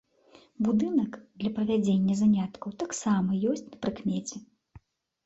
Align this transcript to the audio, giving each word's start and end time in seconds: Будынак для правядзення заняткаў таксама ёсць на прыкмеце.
Будынак 0.67 1.11
для 1.43 1.51
правядзення 1.57 2.15
заняткаў 2.21 2.73
таксама 2.85 3.37
ёсць 3.53 3.63
на 3.69 3.77
прыкмеце. 3.85 4.37